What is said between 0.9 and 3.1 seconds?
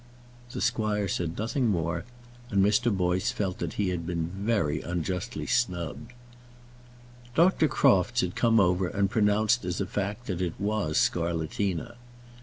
said nothing more, and Mr.